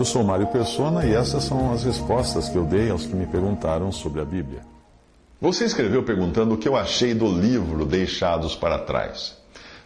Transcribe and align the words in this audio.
Eu 0.00 0.04
sou 0.06 0.24
Mário 0.24 0.46
Persona 0.46 1.04
e 1.04 1.12
essas 1.12 1.44
são 1.44 1.74
as 1.74 1.84
respostas 1.84 2.48
que 2.48 2.56
eu 2.56 2.64
dei 2.64 2.88
aos 2.88 3.04
que 3.04 3.14
me 3.14 3.26
perguntaram 3.26 3.92
sobre 3.92 4.22
a 4.22 4.24
Bíblia. 4.24 4.62
Você 5.38 5.66
escreveu 5.66 6.02
perguntando 6.02 6.54
o 6.54 6.56
que 6.56 6.66
eu 6.66 6.74
achei 6.74 7.12
do 7.12 7.28
livro 7.28 7.84
Deixados 7.84 8.56
para 8.56 8.78
Trás. 8.78 9.36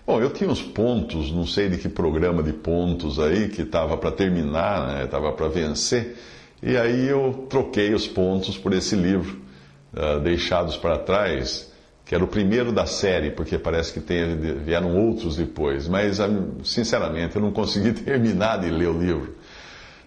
Bom, 0.07 0.21
eu 0.21 0.31
tinha 0.31 0.49
uns 0.49 0.63
pontos, 0.63 1.33
não 1.33 1.45
sei 1.45 1.69
de 1.69 1.79
que 1.79 1.89
programa 1.89 2.45
de 2.45 2.53
pontos 2.53 3.19
aí, 3.19 3.49
que 3.49 3.63
estava 3.63 3.97
para 3.97 4.13
terminar, 4.13 5.05
estava 5.05 5.31
né, 5.31 5.37
para 5.37 5.49
vencer, 5.49 6.17
e 6.63 6.77
aí 6.77 7.09
eu 7.09 7.49
troquei 7.51 7.93
os 7.93 8.07
pontos 8.07 8.57
por 8.57 8.73
esse 8.73 8.95
livro, 8.95 9.41
uh, 9.95 10.21
Deixados 10.21 10.77
para 10.77 10.97
Trás, 10.97 11.73
que 12.05 12.15
era 12.15 12.23
o 12.23 12.29
primeiro 12.29 12.71
da 12.71 12.87
série, 12.87 13.33
porque 13.33 13.59
parece 13.59 13.93
que 13.93 13.99
tem, 13.99 14.37
vieram 14.65 14.97
outros 14.97 15.35
depois, 15.35 15.89
mas 15.89 16.21
ah, 16.21 16.29
sinceramente 16.63 17.35
eu 17.35 17.43
não 17.43 17.51
consegui 17.51 17.93
terminar 18.01 18.61
de 18.61 18.71
ler 18.71 18.91
o 18.91 18.97
livro. 18.97 19.35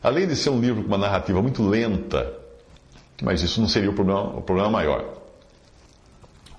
Além 0.02 0.28
de 0.28 0.36
ser 0.36 0.50
um 0.50 0.59
livro 0.59 0.81
com 0.81 0.88
uma 0.88 0.98
narrativa 0.98 1.42
muito 1.42 1.67
lenta, 1.67 2.34
mas 3.22 3.42
isso 3.42 3.59
não 3.59 3.67
seria 3.67 3.90
o 3.90 3.94
problema, 3.94 4.38
o 4.38 4.42
problema 4.42 4.70
maior. 4.70 5.06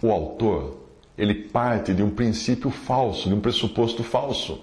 O 0.02 0.10
autor, 0.10 0.78
ele 1.16 1.34
parte 1.34 1.92
de 1.92 2.02
um 2.02 2.10
princípio 2.10 2.70
falso, 2.70 3.28
de 3.28 3.34
um 3.34 3.40
pressuposto 3.40 4.02
falso. 4.02 4.60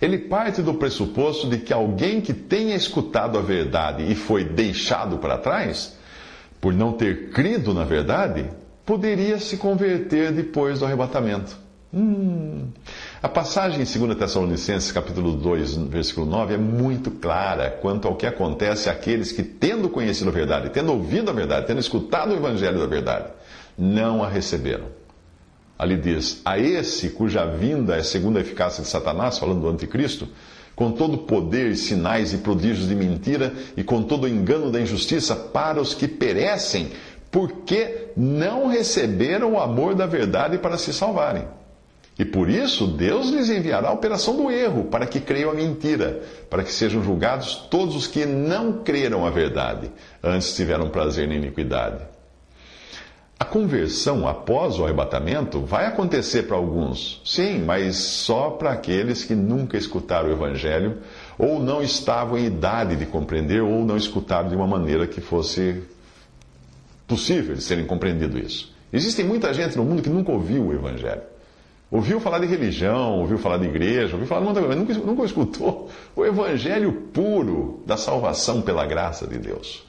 Ele 0.00 0.18
parte 0.18 0.62
do 0.62 0.74
pressuposto 0.74 1.48
de 1.48 1.58
que 1.58 1.72
alguém 1.72 2.20
que 2.20 2.34
tenha 2.34 2.74
escutado 2.74 3.38
a 3.38 3.42
verdade 3.42 4.10
e 4.10 4.14
foi 4.14 4.44
deixado 4.44 5.18
para 5.18 5.38
trás, 5.38 5.96
por 6.60 6.72
não 6.72 6.92
ter 6.92 7.30
crido 7.30 7.72
na 7.72 7.84
verdade, 7.84 8.46
poderia 8.84 9.38
se 9.38 9.56
converter 9.56 10.32
depois 10.32 10.80
do 10.80 10.84
arrebatamento. 10.84 11.56
Hum. 11.92 12.68
A 13.24 13.28
passagem 13.30 13.80
em 13.80 13.84
2 14.06 14.18
Tessalonicenses, 14.18 14.92
capítulo 14.92 15.32
2, 15.32 15.76
versículo 15.88 16.26
9, 16.26 16.52
é 16.52 16.58
muito 16.58 17.10
clara 17.10 17.70
quanto 17.70 18.06
ao 18.06 18.16
que 18.16 18.26
acontece 18.26 18.90
àqueles 18.90 19.32
que, 19.32 19.42
tendo 19.42 19.88
conhecido 19.88 20.28
a 20.28 20.30
verdade, 20.30 20.68
tendo 20.68 20.92
ouvido 20.92 21.30
a 21.30 21.32
verdade, 21.32 21.66
tendo 21.66 21.80
escutado 21.80 22.32
o 22.32 22.36
evangelho 22.36 22.78
da 22.78 22.86
verdade, 22.86 23.28
não 23.78 24.22
a 24.22 24.28
receberam. 24.28 24.88
Ali 25.78 25.96
diz: 25.96 26.42
A 26.44 26.58
esse 26.58 27.08
cuja 27.08 27.46
vinda 27.46 27.96
é 27.96 28.02
segundo 28.02 28.36
a 28.36 28.42
eficácia 28.42 28.82
de 28.82 28.90
Satanás, 28.90 29.38
falando 29.38 29.62
do 29.62 29.70
anticristo, 29.70 30.28
com 30.76 30.92
todo 30.92 31.16
poder, 31.16 31.76
sinais 31.76 32.34
e 32.34 32.36
prodígios 32.36 32.86
de 32.86 32.94
mentira 32.94 33.54
e 33.74 33.82
com 33.82 34.02
todo 34.02 34.24
o 34.24 34.28
engano 34.28 34.70
da 34.70 34.82
injustiça 34.82 35.34
para 35.34 35.80
os 35.80 35.94
que 35.94 36.06
perecem, 36.06 36.90
porque 37.30 38.08
não 38.14 38.66
receberam 38.66 39.54
o 39.54 39.58
amor 39.58 39.94
da 39.94 40.04
verdade 40.04 40.58
para 40.58 40.76
se 40.76 40.92
salvarem. 40.92 41.63
E 42.18 42.24
por 42.24 42.48
isso 42.48 42.86
Deus 42.86 43.28
lhes 43.30 43.50
enviará 43.50 43.88
a 43.88 43.92
operação 43.92 44.36
do 44.36 44.50
erro, 44.50 44.84
para 44.84 45.06
que 45.06 45.18
creiam 45.18 45.50
a 45.50 45.54
mentira, 45.54 46.22
para 46.48 46.62
que 46.62 46.72
sejam 46.72 47.02
julgados 47.02 47.56
todos 47.68 47.96
os 47.96 48.06
que 48.06 48.24
não 48.24 48.84
creram 48.84 49.26
a 49.26 49.30
verdade, 49.30 49.90
antes 50.22 50.54
tiveram 50.54 50.90
prazer 50.90 51.26
na 51.26 51.34
iniquidade. 51.34 52.04
A 53.36 53.44
conversão 53.44 54.28
após 54.28 54.78
o 54.78 54.84
arrebatamento 54.84 55.60
vai 55.60 55.86
acontecer 55.86 56.44
para 56.44 56.56
alguns, 56.56 57.20
sim, 57.24 57.58
mas 57.58 57.96
só 57.96 58.50
para 58.50 58.70
aqueles 58.70 59.24
que 59.24 59.34
nunca 59.34 59.76
escutaram 59.76 60.28
o 60.28 60.32
Evangelho, 60.32 60.98
ou 61.36 61.60
não 61.60 61.82
estavam 61.82 62.38
em 62.38 62.46
idade 62.46 62.94
de 62.94 63.06
compreender, 63.06 63.60
ou 63.60 63.84
não 63.84 63.96
escutaram 63.96 64.48
de 64.48 64.54
uma 64.54 64.68
maneira 64.68 65.08
que 65.08 65.20
fosse 65.20 65.82
possível 67.08 67.56
de 67.56 67.62
serem 67.62 67.84
compreendido 67.84 68.38
isso. 68.38 68.72
Existe 68.92 69.24
muita 69.24 69.52
gente 69.52 69.76
no 69.76 69.84
mundo 69.84 70.00
que 70.00 70.08
nunca 70.08 70.30
ouviu 70.30 70.68
o 70.68 70.72
Evangelho. 70.72 71.33
Ouviu 71.94 72.18
falar 72.18 72.40
de 72.40 72.46
religião, 72.46 73.20
ouviu 73.20 73.38
falar 73.38 73.56
de 73.56 73.66
igreja, 73.66 74.14
ouviu 74.14 74.26
falar 74.26 74.40
de 74.40 74.46
muita 74.46 74.60
coisa, 74.60 74.76
mas 74.76 74.96
nunca, 74.96 75.06
nunca 75.06 75.24
escutou 75.24 75.88
o 76.16 76.24
evangelho 76.24 76.90
puro 77.12 77.84
da 77.86 77.96
salvação 77.96 78.60
pela 78.60 78.84
graça 78.84 79.28
de 79.28 79.38
Deus. 79.38 79.86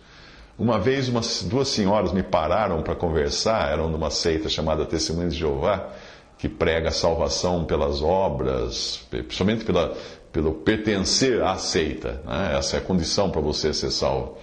Uma 0.56 0.78
vez, 0.78 1.10
umas, 1.10 1.42
duas 1.42 1.68
senhoras 1.68 2.14
me 2.14 2.22
pararam 2.22 2.84
para 2.84 2.94
conversar, 2.94 3.72
eram 3.72 3.90
de 3.90 3.96
uma 3.96 4.12
seita 4.12 4.48
chamada 4.48 4.86
Testemunho 4.86 5.30
de 5.30 5.36
Jeová, 5.36 5.90
que 6.38 6.48
prega 6.48 6.90
a 6.90 6.92
salvação 6.92 7.66
pelas 7.66 8.04
obras, 8.04 9.04
principalmente 9.10 9.66
pela, 9.66 9.92
pelo 10.32 10.54
pertencer 10.54 11.42
à 11.42 11.56
seita. 11.56 12.22
Né? 12.24 12.56
Essa 12.56 12.76
é 12.76 12.80
a 12.82 12.84
condição 12.84 13.32
para 13.32 13.42
você 13.42 13.74
ser 13.74 13.90
salvo. 13.90 14.38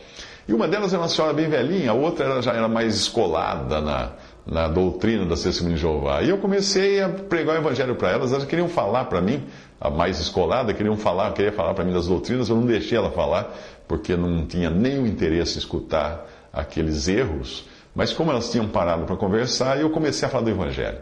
E 0.49 0.53
uma 0.53 0.67
delas 0.67 0.93
era 0.93 1.01
uma 1.01 1.09
senhora 1.09 1.33
bem 1.33 1.49
velhinha, 1.49 1.93
a 1.93 1.95
outra 1.95 2.25
era, 2.25 2.43
já 2.43 2.55
era 2.55 2.67
mais 2.67 2.97
escolada 2.97 3.81
na, 3.81 4.11
na 4.47 4.69
doutrina 4.69 5.25
da 5.25 5.37
Testemunha 5.37 5.77
de 5.77 5.81
Jeová. 5.81 6.23
E 6.23 6.29
eu 6.29 6.39
comecei 6.39 7.01
a 7.01 7.09
pregar 7.09 7.57
o 7.57 7.59
evangelho 7.59 7.95
para 7.95 8.11
elas. 8.11 8.33
Elas 8.33 8.45
queriam 8.45 8.69
falar 8.69 9.05
para 9.05 9.21
mim, 9.21 9.45
a 9.81 9.89
mais 9.89 10.19
escolada, 10.19 10.75
queriam 10.75 10.97
falar, 10.97 11.33
queria 11.33 11.53
falar 11.53 11.75
para 11.75 11.85
mim 11.85 11.93
das 11.93 12.07
doutrinas. 12.07 12.49
Eu 12.49 12.57
não 12.57 12.67
deixei 12.67 12.99
ela 12.99 13.11
falar, 13.11 13.55
porque 13.87 14.17
não 14.17 14.47
tinha 14.47 14.71
nenhum 14.71 15.07
interesse 15.07 15.57
em 15.57 15.59
escutar 15.59 16.27
aqueles 16.53 17.09
erros. 17.09 17.65
Mas 17.95 18.13
como 18.13 18.31
elas 18.31 18.51
tinham 18.51 18.67
parado 18.69 19.05
para 19.05 19.17
conversar, 19.17 19.81
eu 19.81 19.91
comecei 19.91 20.27
a 20.27 20.31
falar 20.31 20.45
do 20.45 20.51
evangelho. 20.51 20.99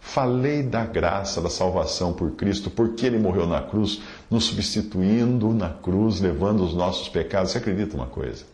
Falei 0.00 0.62
da 0.62 0.84
graça, 0.84 1.42
da 1.42 1.50
salvação 1.50 2.12
por 2.14 2.30
Cristo, 2.32 2.70
porque 2.70 3.04
Ele 3.04 3.18
morreu 3.18 3.46
na 3.46 3.60
cruz, 3.60 4.00
nos 4.30 4.44
substituindo 4.44 5.52
na 5.52 5.68
cruz, 5.68 6.20
levando 6.20 6.64
os 6.64 6.74
nossos 6.74 7.08
pecados. 7.08 7.52
Você 7.52 7.58
acredita 7.58 7.96
uma 7.96 8.06
coisa? 8.06 8.44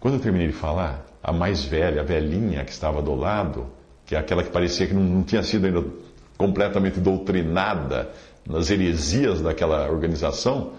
Quando 0.00 0.14
eu 0.14 0.20
terminei 0.20 0.48
de 0.48 0.52
falar, 0.52 1.04
a 1.22 1.32
mais 1.32 1.64
velha, 1.64 2.00
a 2.00 2.04
velhinha 2.04 2.64
que 2.64 2.70
estava 2.70 3.02
do 3.02 3.14
lado, 3.14 3.66
que 4.06 4.14
é 4.14 4.18
aquela 4.18 4.42
que 4.42 4.50
parecia 4.50 4.86
que 4.86 4.94
não, 4.94 5.02
não 5.02 5.22
tinha 5.22 5.42
sido 5.42 5.66
ainda 5.66 5.84
completamente 6.36 7.00
doutrinada 7.00 8.10
nas 8.46 8.70
heresias 8.70 9.40
daquela 9.40 9.90
organização, 9.90 10.72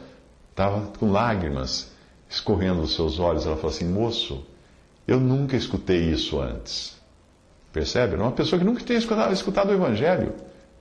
estava 0.49 0.81
com 0.97 1.11
lágrimas 1.11 1.91
escorrendo 2.29 2.81
dos 2.81 2.95
seus 2.95 3.19
olhos. 3.19 3.45
Ela 3.45 3.55
falou 3.55 3.71
assim: 3.71 3.85
Moço, 3.85 4.45
eu 5.07 5.19
nunca 5.19 5.55
escutei 5.55 6.09
isso 6.09 6.39
antes. 6.39 6.97
Percebe? 7.73 8.13
Era 8.13 8.23
uma 8.23 8.31
pessoa 8.31 8.57
que 8.59 8.65
nunca 8.65 8.83
tinha 8.83 8.97
escutado, 8.97 9.33
escutado 9.33 9.69
o 9.69 9.73
Evangelho. 9.73 10.33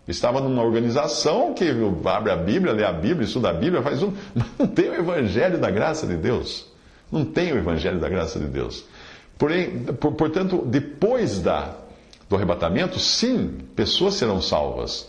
Estava 0.06 0.40
numa 0.40 0.62
organização 0.62 1.52
que 1.52 1.64
abre 2.04 2.32
a 2.32 2.36
Bíblia, 2.36 2.72
lê 2.72 2.82
a 2.82 2.92
Bíblia, 2.92 3.26
estuda 3.26 3.50
a 3.50 3.52
Bíblia, 3.52 3.82
faz 3.82 4.02
um. 4.02 4.12
Mas 4.34 4.46
não 4.58 4.66
tem 4.66 4.88
o 4.88 4.94
Evangelho 4.94 5.58
da 5.58 5.70
graça 5.70 6.06
de 6.06 6.16
Deus. 6.16 6.66
Não 7.10 7.24
tem 7.24 7.52
o 7.52 7.58
Evangelho 7.58 7.98
da 7.98 8.08
graça 8.08 8.38
de 8.38 8.46
Deus. 8.46 8.84
Porém, 9.38 9.84
portanto, 10.16 10.64
depois 10.66 11.40
da, 11.40 11.74
do 12.28 12.36
arrebatamento, 12.36 12.98
sim, 12.98 13.58
pessoas 13.74 14.14
serão 14.14 14.42
salvas. 14.42 15.08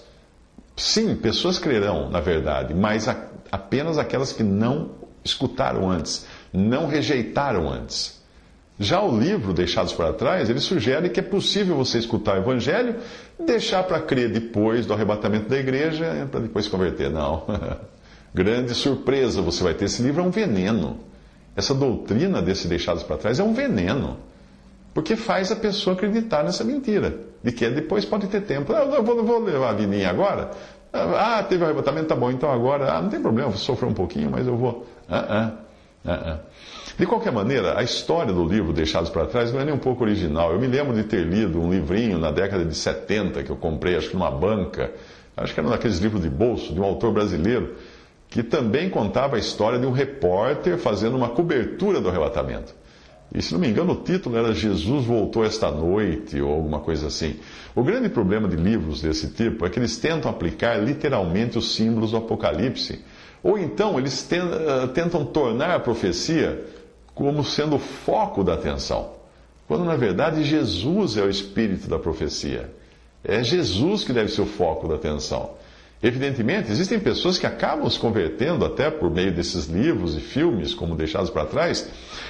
Sim, 0.75 1.15
pessoas 1.15 1.59
crerão, 1.59 2.09
na 2.09 2.19
verdade, 2.19 2.73
mas 2.73 3.07
a, 3.09 3.17
apenas 3.51 3.97
aquelas 3.97 4.31
que 4.31 4.43
não 4.43 4.91
escutaram 5.25 5.89
antes, 5.89 6.25
não 6.53 6.87
rejeitaram 6.87 7.69
antes. 7.69 8.19
Já 8.79 9.01
o 9.01 9.19
livro 9.19 9.53
Deixados 9.53 9.91
para 9.91 10.13
Trás, 10.13 10.49
ele 10.49 10.61
sugere 10.61 11.09
que 11.09 11.19
é 11.19 11.23
possível 11.23 11.75
você 11.75 11.97
escutar 11.97 12.35
o 12.35 12.41
Evangelho, 12.41 12.95
deixar 13.37 13.83
para 13.83 13.99
crer 13.99 14.31
depois 14.31 14.85
do 14.85 14.93
arrebatamento 14.93 15.49
da 15.49 15.57
igreja, 15.57 16.29
para 16.31 16.39
depois 16.39 16.63
se 16.63 16.71
converter. 16.71 17.09
Não. 17.09 17.43
Grande 18.33 18.73
surpresa 18.73 19.41
você 19.41 19.61
vai 19.63 19.73
ter. 19.73 19.85
Esse 19.85 20.01
livro 20.01 20.21
é 20.21 20.25
um 20.25 20.29
veneno. 20.29 20.97
Essa 21.55 21.73
doutrina 21.73 22.41
desse 22.41 22.67
deixados 22.67 23.03
para 23.03 23.17
trás 23.17 23.39
é 23.39 23.43
um 23.43 23.53
veneno. 23.53 24.17
Porque 24.93 25.15
faz 25.15 25.51
a 25.51 25.55
pessoa 25.55 25.95
acreditar 25.95 26.43
nessa 26.43 26.63
mentira. 26.63 27.15
De 27.43 27.51
que 27.51 27.69
depois 27.69 28.05
pode 28.05 28.27
ter 28.27 28.41
tempo. 28.41 28.73
Ah, 28.73 28.83
eu 28.83 29.03
vou, 29.03 29.23
vou 29.23 29.39
levar 29.39 29.69
a 29.69 29.73
vininha 29.73 30.09
agora. 30.09 30.51
Ah, 30.91 31.43
teve 31.47 31.63
arrebatamento, 31.63 32.07
tá 32.07 32.15
bom. 32.15 32.31
Então 32.31 32.51
agora, 32.51 32.93
ah, 32.93 33.01
não 33.01 33.09
tem 33.09 33.21
problema, 33.21 33.49
vou 33.49 33.57
sofrer 33.57 33.87
um 33.87 33.93
pouquinho, 33.93 34.29
mas 34.31 34.47
eu 34.47 34.57
vou. 34.57 34.85
Ah, 35.07 35.25
ah, 35.29 35.51
ah, 36.05 36.21
ah. 36.25 36.39
De 36.97 37.05
qualquer 37.05 37.31
maneira, 37.31 37.79
a 37.79 37.83
história 37.83 38.33
do 38.33 38.43
livro 38.43 38.73
Deixados 38.73 39.09
para 39.09 39.25
Trás 39.25 39.53
não 39.53 39.61
é 39.61 39.65
nem 39.65 39.73
um 39.73 39.79
pouco 39.79 40.03
original. 40.03 40.51
Eu 40.51 40.59
me 40.59 40.67
lembro 40.67 40.93
de 40.93 41.03
ter 41.03 41.25
lido 41.25 41.61
um 41.61 41.71
livrinho 41.71 42.17
na 42.17 42.31
década 42.31 42.65
de 42.65 42.75
70 42.75 43.43
que 43.43 43.49
eu 43.49 43.55
comprei, 43.55 43.95
acho 43.95 44.09
que 44.09 44.15
numa 44.15 44.31
banca. 44.31 44.91
Acho 45.37 45.53
que 45.53 45.59
era 45.59 45.67
um 45.67 45.71
daqueles 45.71 45.99
livros 45.99 46.21
de 46.21 46.29
bolso, 46.29 46.73
de 46.73 46.79
um 46.79 46.83
autor 46.83 47.13
brasileiro 47.13 47.75
que 48.29 48.43
também 48.43 48.89
contava 48.89 49.35
a 49.35 49.39
história 49.39 49.79
de 49.79 49.85
um 49.85 49.91
repórter 49.91 50.77
fazendo 50.77 51.17
uma 51.17 51.29
cobertura 51.29 51.99
do 51.99 52.09
arrebatamento. 52.09 52.75
E 53.33 53.41
se 53.41 53.53
não 53.53 53.59
me 53.59 53.67
engano, 53.67 53.93
o 53.93 53.95
título 53.95 54.37
era 54.37 54.53
Jesus 54.53 55.05
Voltou 55.05 55.43
Esta 55.43 55.71
Noite, 55.71 56.41
ou 56.41 56.51
alguma 56.51 56.79
coisa 56.79 57.07
assim. 57.07 57.39
O 57.75 57.83
grande 57.83 58.09
problema 58.09 58.47
de 58.47 58.55
livros 58.55 59.01
desse 59.01 59.27
tipo 59.29 59.65
é 59.65 59.69
que 59.69 59.77
eles 59.77 59.97
tentam 59.97 60.31
aplicar 60.31 60.77
literalmente 60.77 61.57
os 61.57 61.75
símbolos 61.75 62.11
do 62.11 62.17
Apocalipse. 62.17 63.03
Ou 63.43 63.57
então 63.57 63.99
eles 63.99 64.27
eh, 64.31 64.87
tentam 64.93 65.23
tornar 65.25 65.75
a 65.75 65.79
profecia 65.79 66.65
como 67.13 67.43
sendo 67.43 67.75
o 67.75 67.79
foco 67.79 68.43
da 68.43 68.55
atenção. 68.55 69.11
Quando 69.67 69.85
na 69.85 69.95
verdade 69.95 70.43
Jesus 70.43 71.15
é 71.17 71.21
o 71.21 71.29
espírito 71.29 71.87
da 71.87 71.99
profecia. 71.99 72.71
É 73.23 73.43
Jesus 73.43 74.03
que 74.03 74.13
deve 74.13 74.31
ser 74.31 74.41
o 74.41 74.45
foco 74.45 74.87
da 74.87 74.95
atenção. 74.95 75.51
Evidentemente, 76.01 76.71
existem 76.71 76.97
pessoas 76.97 77.37
que 77.37 77.45
acabam 77.45 77.89
se 77.89 77.99
convertendo 77.99 78.63
até 78.63 78.89
por 78.89 79.11
meio 79.11 79.33
desses 79.33 79.65
livros 79.65 80.15
e 80.15 80.21
filmes, 80.21 80.73
como 80.73 80.95
deixados 80.95 81.29
para 81.29 81.45
trás, 81.45 81.89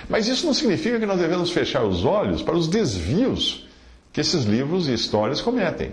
mas 0.10 0.28
isso 0.28 0.46
não 0.48 0.56
significa 0.56 1.00
que 1.00 1.06
nós 1.06 1.20
devemos 1.20 1.52
fechar 1.52 1.84
os 1.84 2.04
olhos 2.04 2.42
para 2.42 2.56
os 2.56 2.68
desvios 2.68 3.68
que 4.12 4.22
esses 4.22 4.46
livros 4.46 4.88
e 4.88 4.94
histórias 4.94 5.40
cometem. 5.40 5.90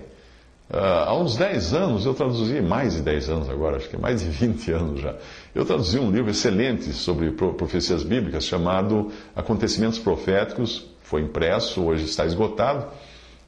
Uh, 0.68 0.78
há 1.06 1.16
uns 1.16 1.36
10 1.36 1.74
anos, 1.74 2.06
eu 2.06 2.14
traduzi, 2.14 2.60
mais 2.62 2.94
de 2.94 3.02
10 3.02 3.28
anos 3.28 3.50
agora, 3.50 3.76
acho 3.76 3.88
que 3.88 3.96
mais 3.96 4.20
de 4.20 4.28
20 4.30 4.72
anos 4.72 5.00
já, 5.00 5.14
eu 5.54 5.64
traduzi 5.64 5.98
um 5.98 6.10
livro 6.10 6.30
excelente 6.30 6.92
sobre 6.92 7.30
profecias 7.30 8.02
bíblicas 8.02 8.44
chamado 8.44 9.12
Acontecimentos 9.36 9.98
Proféticos, 9.98 10.86
foi 11.02 11.20
impresso, 11.20 11.84
hoje 11.84 12.06
está 12.06 12.24
esgotado. 12.24 12.86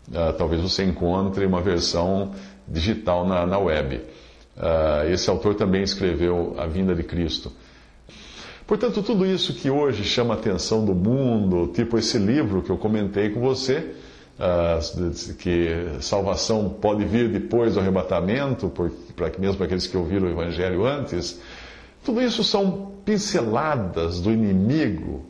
Uh, 0.09 0.33
talvez 0.39 0.63
você 0.63 0.85
encontre 0.85 1.45
uma 1.45 1.61
versão 1.61 2.33
digital 2.70 3.26
na, 3.26 3.47
na 3.47 3.59
web. 3.59 3.97
Uh, 4.56 5.11
esse 5.12 5.31
autor 5.31 5.55
também 5.55 5.82
escreveu 5.82 6.55
A 6.59 6.67
Vinda 6.67 6.94
de 6.94 7.03
Cristo. 7.03 7.53
Portanto, 8.67 9.03
tudo 9.03 9.25
isso 9.25 9.55
que 9.55 9.70
hoje 9.70 10.05
chama 10.05 10.35
a 10.35 10.37
atenção 10.37 10.85
do 10.85 10.94
mundo, 10.94 11.69
tipo 11.73 11.97
esse 11.97 12.19
livro 12.19 12.61
que 12.61 12.70
eu 12.70 12.76
comentei 12.76 13.31
com 13.31 13.41
você, 13.41 13.94
uh, 14.38 15.35
que 15.38 16.00
salvação 16.00 16.69
pode 16.69 17.05
vir 17.05 17.29
depois 17.29 17.75
do 17.75 17.81
arrebatamento, 17.81 18.71
para 19.17 19.32
mesmo 19.38 19.64
aqueles 19.64 19.87
que 19.87 19.97
ouviram 19.97 20.26
o 20.26 20.31
Evangelho 20.31 20.85
antes, 20.85 21.41
tudo 22.05 22.21
isso 22.21 22.43
são 22.43 22.93
pinceladas 23.05 24.21
do 24.21 24.31
inimigo 24.31 25.25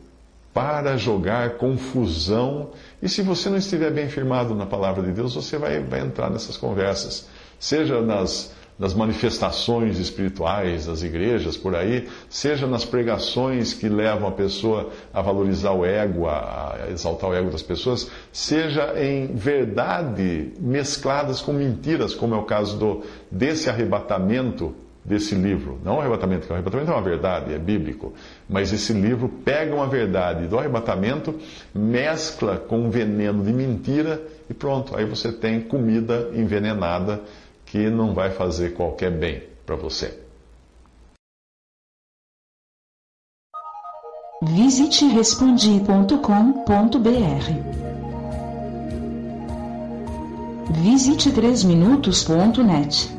para 0.59 0.97
jogar 0.97 1.51
confusão. 1.51 2.71
E 3.01 3.07
se 3.07 3.21
você 3.21 3.49
não 3.49 3.57
estiver 3.57 3.91
bem 3.91 4.09
firmado 4.09 4.53
na 4.53 4.65
palavra 4.65 5.03
de 5.03 5.11
Deus, 5.13 5.35
você 5.35 5.57
vai, 5.57 5.79
vai 5.79 6.01
entrar 6.01 6.29
nessas 6.29 6.57
conversas 6.57 7.27
seja 7.59 8.01
nas, 8.01 8.53
nas 8.77 8.93
manifestações 8.93 9.99
espirituais 9.99 10.85
das 10.85 11.03
igrejas 11.03 11.57
por 11.57 11.75
aí, 11.75 12.07
seja 12.29 12.65
nas 12.65 12.85
pregações 12.85 13.73
que 13.73 13.89
levam 13.89 14.29
a 14.29 14.31
pessoa 14.31 14.89
a 15.13 15.21
valorizar 15.21 15.73
o 15.73 15.85
ego, 15.85 16.27
a, 16.27 16.87
exaltar 16.89 17.29
o 17.29 17.33
ego 17.33 17.51
das 17.51 17.61
pessoas, 17.61 18.09
seja 18.31 18.93
em 18.97 19.27
verdade 19.27 20.53
mescladas 20.59 21.41
com 21.41 21.51
mentiras, 21.51 22.15
como 22.15 22.33
é 22.33 22.37
o 22.37 22.43
caso 22.43 22.77
do, 22.77 23.03
desse 23.29 23.69
arrebatamento 23.69 24.73
desse 25.03 25.35
livro. 25.35 25.79
Não 25.83 25.97
o 25.97 25.99
arrebatamento, 25.99 26.45
que 26.45 26.51
o 26.51 26.55
arrebatamento 26.55 26.91
é 26.91 26.93
uma 26.93 27.01
verdade, 27.01 27.53
é 27.53 27.57
bíblico. 27.57 28.13
Mas 28.47 28.71
esse 28.71 28.93
livro 28.93 29.29
pega 29.29 29.73
uma 29.73 29.87
verdade 29.87 30.47
do 30.47 30.57
arrebatamento, 30.57 31.35
mescla 31.73 32.57
com 32.57 32.79
um 32.79 32.89
veneno 32.89 33.43
de 33.43 33.51
mentira 33.51 34.21
e 34.49 34.53
pronto. 34.53 34.95
Aí 34.95 35.05
você 35.05 35.31
tem 35.31 35.61
comida 35.61 36.29
envenenada 36.33 37.21
que 37.65 37.89
não 37.89 38.13
vai 38.13 38.31
fazer 38.31 38.73
qualquer 38.73 39.11
bem 39.11 39.43
para 39.65 39.75
você. 39.75 40.17
Visite 44.41 45.05
respondi.com.br. 45.05 47.79
Visite 50.81 51.31
3minutos.net. 51.31 53.18